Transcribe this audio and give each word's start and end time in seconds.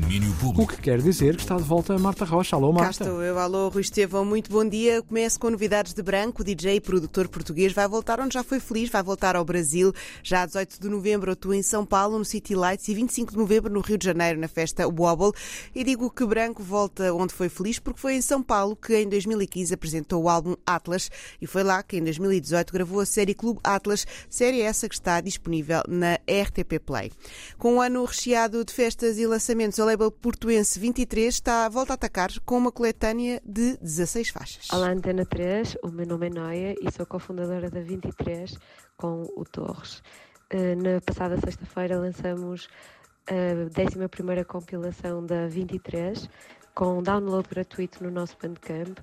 Domínio 0.00 0.30
O 0.32 0.36
público. 0.36 0.72
que 0.74 0.80
quer 0.80 1.02
dizer 1.02 1.36
que 1.36 1.42
está 1.42 1.54
de 1.54 1.64
volta 1.64 1.94
a 1.94 1.98
Marta 1.98 2.24
Rocha. 2.24 2.56
Alô, 2.56 2.72
Cá 2.72 2.80
Marta. 2.84 3.04
estou 3.04 3.22
eu, 3.22 3.38
alô 3.38 3.68
Rui 3.68 3.82
Estevão, 3.82 4.24
muito 4.24 4.50
bom 4.50 4.66
dia. 4.66 5.02
Começo 5.02 5.38
com 5.38 5.50
novidades 5.50 5.92
de 5.92 6.02
branco. 6.02 6.40
O 6.40 6.44
DJ 6.46 6.76
e 6.76 6.80
produtor 6.80 7.28
português 7.28 7.74
vai 7.74 7.86
voltar 7.86 8.18
onde 8.18 8.32
já 8.32 8.42
foi 8.42 8.58
feliz, 8.58 8.88
vai 8.88 9.02
voltar 9.02 9.36
ao 9.36 9.44
Brasil. 9.44 9.92
Já 10.22 10.44
a 10.44 10.46
18 10.46 10.80
de 10.80 10.88
novembro 10.88 11.32
atua 11.32 11.54
em 11.54 11.62
São 11.62 11.84
Paulo, 11.84 12.18
no 12.18 12.24
City 12.24 12.54
Lights, 12.54 12.88
e 12.88 12.94
25 12.94 13.32
de 13.32 13.36
novembro 13.36 13.70
no 13.70 13.80
Rio 13.80 13.98
de 13.98 14.06
Janeiro, 14.06 14.40
na 14.40 14.48
festa 14.48 14.88
Wobble. 14.88 15.32
E 15.74 15.84
digo 15.84 16.08
que 16.10 16.24
Branco 16.24 16.62
volta 16.62 17.12
onde 17.12 17.34
foi 17.34 17.50
feliz 17.50 17.78
porque 17.78 18.00
foi 18.00 18.14
em 18.14 18.22
São 18.22 18.42
Paulo 18.42 18.74
que 18.74 18.96
em 18.96 19.06
2015 19.06 19.74
apresentou 19.74 20.22
o 20.22 20.28
álbum 20.30 20.56
Atlas 20.66 21.10
e 21.38 21.46
foi 21.46 21.62
lá 21.62 21.82
que 21.82 21.98
em 21.98 22.02
2018 22.04 22.72
gravou 22.72 23.00
a 23.00 23.04
série 23.04 23.34
Clube 23.34 23.60
Atlas, 23.62 24.06
série 24.30 24.62
essa 24.62 24.88
que 24.88 24.94
está 24.94 25.20
disponível 25.20 25.82
na 25.86 26.14
RTP 26.14 26.78
Play. 26.82 27.12
Com 27.58 27.74
um 27.74 27.80
ano 27.82 28.02
recheado 28.06 28.64
de 28.64 28.72
festas 28.72 29.18
e 29.18 29.26
lançamentos, 29.26 29.81
a 29.82 29.84
label 29.84 30.12
portuense 30.12 30.78
23 30.78 31.34
está 31.34 31.66
a 31.66 31.68
volta 31.68 31.92
a 31.92 31.94
atacar 31.94 32.30
com 32.46 32.56
uma 32.56 32.70
coletânea 32.70 33.42
de 33.44 33.76
16 33.78 34.30
faixas. 34.30 34.70
Olá, 34.70 34.90
Antena 34.90 35.26
3, 35.26 35.76
o 35.82 35.88
meu 35.88 36.06
nome 36.06 36.28
é 36.28 36.30
Noia 36.30 36.74
e 36.80 36.90
sou 36.92 37.04
cofundadora 37.04 37.68
da 37.68 37.80
23 37.80 38.56
com 38.96 39.26
o 39.36 39.44
Torres. 39.44 40.00
Eh, 40.50 40.76
Na 40.76 41.00
passada 41.00 41.36
sexta-feira 41.40 41.98
lançamos 41.98 42.68
a 43.26 43.34
11 43.34 44.44
compilação 44.44 45.26
da 45.26 45.48
23 45.48 46.28
com 46.74 47.02
download 47.02 47.48
gratuito 47.48 48.04
no 48.04 48.10
nosso 48.10 48.36
Bandcamp 48.40 48.98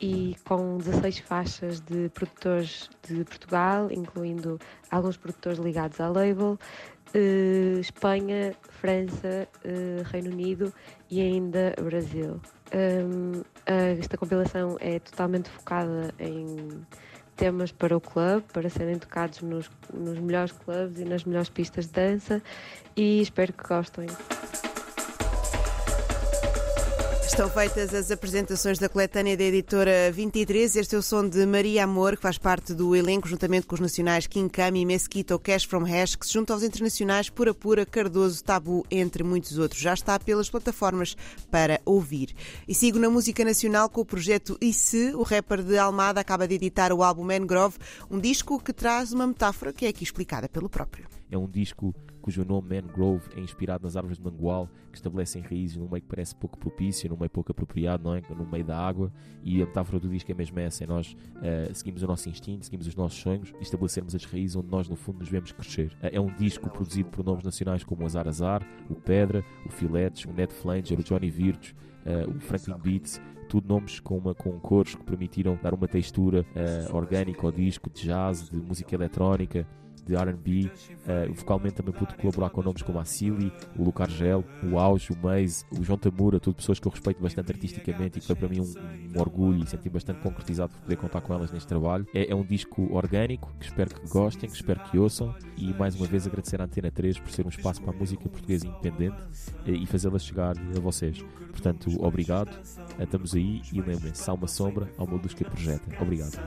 e 0.00 0.34
com 0.44 0.78
16 0.78 1.18
faixas 1.18 1.80
de 1.80 2.08
produtores 2.10 2.88
de 3.06 3.22
Portugal, 3.24 3.88
incluindo 3.90 4.58
alguns 4.90 5.16
produtores 5.16 5.58
ligados 5.58 6.00
à 6.00 6.08
label, 6.08 6.58
eh, 7.12 7.78
Espanha, 7.80 8.54
França, 8.80 9.46
eh, 9.64 10.02
Reino 10.10 10.30
Unido 10.30 10.72
e 11.10 11.20
ainda 11.20 11.74
Brasil. 11.82 12.40
A- 13.66 13.72
esta 13.98 14.16
compilação 14.16 14.76
é 14.80 14.98
totalmente 15.00 15.50
focada 15.50 16.14
em 16.18 16.46
temas 17.36 17.72
para 17.72 17.96
o 17.96 18.00
clube, 18.00 18.44
para 18.52 18.68
serem 18.68 18.98
tocados 18.98 19.40
nos, 19.40 19.70
nos 19.92 20.18
melhores 20.18 20.52
clubes 20.52 20.98
e 20.98 21.04
nas 21.04 21.24
melhores 21.24 21.48
pistas 21.48 21.86
de 21.86 21.92
dança 21.92 22.42
e 22.96 23.20
espero 23.20 23.52
que 23.52 23.66
gostem. 23.66 24.06
Estão 27.30 27.48
feitas 27.48 27.94
as 27.94 28.10
apresentações 28.10 28.76
da 28.76 28.88
coletânea 28.88 29.36
da 29.36 29.44
editora 29.44 30.10
23. 30.12 30.74
Este 30.74 30.96
é 30.96 30.98
o 30.98 31.02
som 31.02 31.26
de 31.26 31.46
Maria 31.46 31.84
Amor, 31.84 32.16
que 32.16 32.22
faz 32.22 32.36
parte 32.36 32.74
do 32.74 32.94
elenco, 32.94 33.28
juntamente 33.28 33.68
com 33.68 33.76
os 33.76 33.80
nacionais 33.80 34.26
King 34.26 34.50
Kami, 34.50 34.84
Mesquita 34.84 35.32
ou 35.32 35.38
Cash 35.38 35.64
from 35.64 35.84
Hash, 35.86 36.16
que 36.16 36.26
se 36.26 36.32
juntam 36.32 36.56
aos 36.56 36.64
internacionais 36.64 37.30
Pura 37.30 37.54
Pura, 37.54 37.86
Cardoso, 37.86 38.42
Tabu, 38.42 38.84
entre 38.90 39.22
muitos 39.22 39.58
outros. 39.58 39.80
Já 39.80 39.94
está 39.94 40.18
pelas 40.18 40.50
plataformas 40.50 41.16
para 41.52 41.80
ouvir. 41.84 42.34
E 42.66 42.74
sigo 42.74 42.98
na 42.98 43.08
música 43.08 43.44
nacional 43.44 43.88
com 43.88 44.00
o 44.00 44.04
projeto 44.04 44.58
ICE. 44.60 45.14
O 45.14 45.22
rapper 45.22 45.62
de 45.62 45.78
Almada 45.78 46.20
acaba 46.20 46.48
de 46.48 46.56
editar 46.56 46.92
o 46.92 47.02
álbum 47.02 47.22
Mangrove, 47.22 47.78
um 48.10 48.18
disco 48.18 48.60
que 48.60 48.72
traz 48.72 49.12
uma 49.12 49.26
metáfora 49.26 49.72
que 49.72 49.86
é 49.86 49.88
aqui 49.88 50.02
explicada 50.02 50.48
pelo 50.48 50.68
próprio. 50.68 51.19
É 51.30 51.38
um 51.38 51.48
disco 51.48 51.94
cujo 52.20 52.44
nome 52.44 52.80
Mangrove 52.80 53.28
é 53.36 53.40
inspirado 53.40 53.84
nas 53.84 53.96
árvores 53.96 54.18
de 54.18 54.24
mangual 54.24 54.68
que 54.90 54.98
estabelecem 54.98 55.42
raízes 55.42 55.76
num 55.76 55.88
meio 55.88 56.02
que 56.02 56.08
parece 56.08 56.34
pouco 56.34 56.58
propício, 56.58 57.08
num 57.08 57.16
meio 57.16 57.30
pouco 57.30 57.50
apropriado, 57.50 58.04
não 58.04 58.14
é? 58.14 58.22
no 58.30 58.46
meio 58.46 58.64
da 58.64 58.76
água. 58.76 59.12
E 59.42 59.62
a 59.62 59.66
metáfora 59.66 59.98
do 59.98 60.08
disco 60.08 60.30
é 60.30 60.34
mesmo 60.34 60.58
essa: 60.58 60.84
é 60.84 60.86
nós 60.86 61.16
eh, 61.42 61.70
seguimos 61.72 62.02
o 62.02 62.06
nosso 62.06 62.28
instinto, 62.28 62.64
seguimos 62.64 62.86
os 62.86 62.94
nossos 62.94 63.18
sonhos 63.18 63.52
e 63.58 63.62
estabelecermos 63.62 64.14
as 64.14 64.24
raízes 64.24 64.56
onde 64.56 64.68
nós, 64.68 64.88
no 64.88 64.96
fundo, 64.96 65.20
nos 65.20 65.28
vemos 65.28 65.52
crescer. 65.52 65.96
Eh, 66.02 66.16
é 66.16 66.20
um 66.20 66.34
disco 66.34 66.68
produzido 66.68 67.08
por 67.10 67.24
nomes 67.24 67.44
nacionais 67.44 67.84
como 67.84 68.02
o 68.02 68.06
Azar 68.06 68.28
Azar, 68.28 68.66
o 68.88 68.94
Pedra, 68.94 69.44
o 69.66 69.70
Filetes, 69.70 70.24
o 70.24 70.32
Ned 70.32 70.52
Flanger, 70.52 70.98
o 70.98 71.02
Johnny 71.02 71.30
Virtus, 71.30 71.74
eh, 72.04 72.26
o 72.26 72.38
Franklin 72.40 72.78
Beats. 72.78 73.20
Tudo 73.48 73.66
nomes 73.66 73.98
com, 73.98 74.16
uma, 74.16 74.32
com 74.32 74.60
cores 74.60 74.94
que 74.94 75.02
permitiram 75.02 75.58
dar 75.60 75.74
uma 75.74 75.88
textura 75.88 76.46
eh, 76.54 76.86
orgânica 76.92 77.44
ao 77.44 77.50
disco, 77.50 77.90
de 77.90 78.04
jazz, 78.04 78.48
de 78.48 78.56
música 78.56 78.94
eletrónica, 78.94 79.66
de 80.04 80.14
R&B, 80.14 80.70
eh, 81.06 81.28
vocalmente 81.34 81.74
também 81.74 81.92
pude 81.92 82.14
colaborar 82.14 82.50
com 82.50 82.62
nomes 82.62 82.82
como 82.82 82.98
a 82.98 83.04
Silly, 83.04 83.52
o 83.76 83.84
Luca 83.84 84.04
Argel, 84.04 84.44
o 84.62 84.78
Auge, 84.78 85.12
o 85.12 85.16
Maze, 85.16 85.64
o 85.70 85.82
João 85.82 85.98
Tamura, 85.98 86.40
tudo 86.40 86.54
pessoas 86.54 86.78
que 86.78 86.86
eu 86.86 86.92
respeito 86.92 87.20
bastante 87.22 87.52
artisticamente 87.52 88.18
e 88.18 88.20
que 88.20 88.26
foi 88.26 88.36
para 88.36 88.48
mim 88.48 88.60
um, 88.60 89.16
um 89.16 89.20
orgulho 89.20 89.62
e 89.62 89.66
senti 89.66 89.88
bastante 89.88 90.20
concretizado 90.20 90.72
por 90.72 90.80
poder 90.82 90.96
contar 90.96 91.20
com 91.20 91.34
elas 91.34 91.50
neste 91.50 91.68
trabalho. 91.68 92.06
É, 92.14 92.30
é 92.30 92.34
um 92.34 92.44
disco 92.44 92.92
orgânico, 92.94 93.52
que 93.58 93.66
espero 93.66 93.94
que 93.94 94.08
gostem, 94.08 94.48
que 94.48 94.56
espero 94.56 94.80
que 94.84 94.98
ouçam 94.98 95.34
e 95.56 95.72
mais 95.74 95.94
uma 95.94 96.06
vez 96.06 96.26
agradecer 96.26 96.60
à 96.60 96.64
Antena 96.64 96.90
3 96.90 97.18
por 97.18 97.30
ser 97.30 97.46
um 97.46 97.48
espaço 97.48 97.80
para 97.82 97.92
a 97.92 97.96
música 97.96 98.28
portuguesa 98.28 98.66
independente 98.66 99.16
eh, 99.66 99.72
e 99.72 99.86
fazê-la 99.86 100.18
chegar 100.18 100.56
a 100.58 100.80
vocês. 100.80 101.22
Portanto, 101.50 101.90
obrigado, 102.02 102.50
eh, 102.98 103.04
estamos 103.04 103.34
aí 103.34 103.62
e 103.72 103.80
lembrem-se, 103.80 104.28
há 104.28 104.32
uma 104.32 104.48
sombra 104.48 104.90
ao 104.96 105.06
meu 105.06 105.18
luz 105.18 105.34
que 105.34 105.44
a 105.44 105.50
projeta. 105.50 105.90
Obrigado. 106.00 106.38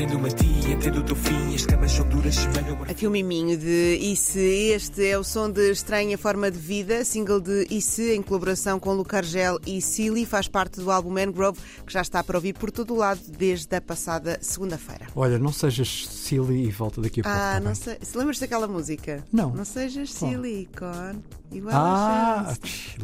Prendo-me 0.00 0.28
a 0.28 0.32
ti, 0.32 0.46
entendo 0.46 1.00
o 1.00 1.02
teu 1.02 1.14
fim, 1.14 1.54
as 1.54 1.66
camas 1.66 1.92
são 1.92 2.08
duras, 2.08 2.34
semelham 2.34 2.82
Aqui 2.84 3.06
o 3.06 3.10
miminho 3.10 3.58
de 3.58 3.98
Ice. 4.00 4.38
Este 4.40 5.06
é 5.06 5.18
o 5.18 5.22
som 5.22 5.50
de 5.50 5.70
Estranha 5.70 6.16
Forma 6.16 6.50
de 6.50 6.56
Vida, 6.56 7.04
single 7.04 7.38
de 7.38 7.66
Ice, 7.70 8.14
em 8.14 8.22
colaboração 8.22 8.80
com 8.80 8.94
Luca 8.94 9.18
Argel 9.18 9.58
e 9.66 9.82
Silly. 9.82 10.24
Faz 10.24 10.48
parte 10.48 10.80
do 10.80 10.90
álbum 10.90 11.10
Mangrove, 11.10 11.60
que 11.86 11.92
já 11.92 12.00
está 12.00 12.24
para 12.24 12.38
ouvir 12.38 12.54
por 12.54 12.70
todo 12.70 12.94
o 12.94 12.96
lado 12.96 13.20
desde 13.28 13.76
a 13.76 13.80
passada 13.82 14.38
segunda-feira. 14.40 15.06
Olha, 15.14 15.38
não 15.38 15.52
sejas 15.52 16.06
silly 16.08 16.68
e 16.68 16.70
volta 16.70 17.02
daqui 17.02 17.20
a 17.20 17.24
pouco. 17.24 17.38
Ah, 17.38 17.52
tá 17.52 17.60
não 17.60 17.74
sei. 17.74 17.98
Se 18.00 18.16
lembras 18.16 18.38
daquela 18.38 18.66
música? 18.66 19.22
Não. 19.30 19.50
Não 19.54 19.66
sejas 19.66 20.14
Qual? 20.14 20.30
silicone. 20.30 21.22
Igual 21.52 21.74
Ah, 21.76 22.54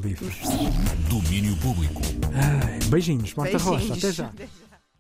livre. 0.03 0.35
Domínio 1.11 1.57
público. 1.59 2.01
Ai, 2.33 2.79
beijinhos, 2.89 3.35
Marta 3.35 3.59
Rocha. 3.59 3.77
Beijinhos. 3.81 3.99
Até 4.03 4.13
já. 4.13 4.27
Até 4.29 4.45
já. 4.45 4.66